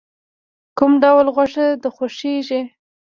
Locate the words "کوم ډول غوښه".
0.77-1.65